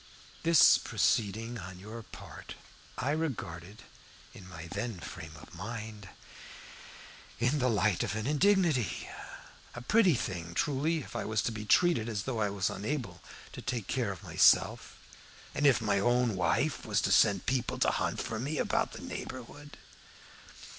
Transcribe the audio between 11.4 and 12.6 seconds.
to be treated as though I